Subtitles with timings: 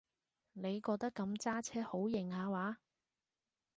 [0.53, 2.79] 你覺得噉揸車好型下話？